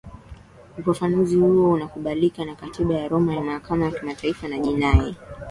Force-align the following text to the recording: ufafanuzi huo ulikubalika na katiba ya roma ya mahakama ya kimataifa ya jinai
ufafanuzi 0.77 1.35
huo 1.35 1.71
ulikubalika 1.73 2.45
na 2.45 2.55
katiba 2.55 2.93
ya 2.95 3.07
roma 3.07 3.33
ya 3.35 3.41
mahakama 3.41 3.85
ya 3.85 3.91
kimataifa 3.91 4.47
ya 4.47 4.59
jinai 4.59 5.15